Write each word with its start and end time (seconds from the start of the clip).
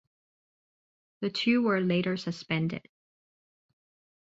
The 1.19 1.29
two 1.29 1.61
were 1.61 1.79
later 1.79 2.17
suspended. 2.17 2.87